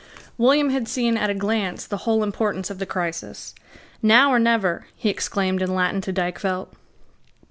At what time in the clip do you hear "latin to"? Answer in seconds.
5.75-6.11